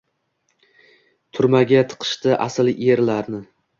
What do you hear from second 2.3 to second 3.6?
asl erlarni